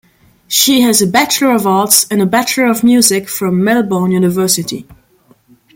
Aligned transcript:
She 0.47 0.81
has 0.81 0.99
a 0.99 1.05
Bachelor 1.05 1.53
of 1.53 1.67
Arts 1.67 2.07
and 2.09 2.23
a 2.23 2.25
Bachelor 2.25 2.65
of 2.65 2.83
Music 2.83 3.29
from 3.29 3.63
Melbourne 3.63 4.09
University. 4.09 4.87